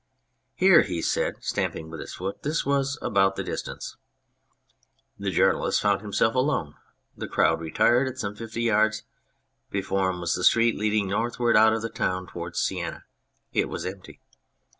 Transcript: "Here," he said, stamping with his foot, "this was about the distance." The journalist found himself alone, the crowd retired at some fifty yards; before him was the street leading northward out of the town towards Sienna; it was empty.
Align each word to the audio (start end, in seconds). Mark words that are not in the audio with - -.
"Here," 0.55 0.81
he 0.81 0.99
said, 0.99 1.43
stamping 1.43 1.91
with 1.91 1.99
his 1.99 2.15
foot, 2.15 2.41
"this 2.41 2.65
was 2.65 2.97
about 3.03 3.35
the 3.35 3.43
distance." 3.43 3.97
The 5.19 5.29
journalist 5.29 5.79
found 5.79 6.01
himself 6.01 6.33
alone, 6.33 6.73
the 7.15 7.27
crowd 7.27 7.61
retired 7.61 8.07
at 8.07 8.17
some 8.17 8.33
fifty 8.33 8.63
yards; 8.63 9.03
before 9.69 10.09
him 10.09 10.19
was 10.19 10.33
the 10.33 10.43
street 10.43 10.75
leading 10.75 11.07
northward 11.09 11.55
out 11.55 11.73
of 11.73 11.83
the 11.83 11.89
town 11.91 12.25
towards 12.25 12.59
Sienna; 12.59 13.03
it 13.53 13.69
was 13.69 13.85
empty. 13.85 14.19